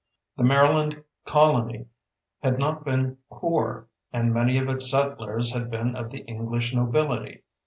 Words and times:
The 0.35 0.43
Maryland 0.43 1.03
colony 1.25 1.85
had 2.41 2.57
not 2.57 2.83
been 2.83 3.19
poor, 3.29 3.85
and 4.11 4.33
many 4.33 4.57
of 4.57 4.67
its 4.67 4.89
settlers 4.89 5.51
had 5.53 5.69
been 5.69 5.95
of 5.95 6.09
the 6.09 6.25
English 6.25 6.73
nobility. 6.73 7.43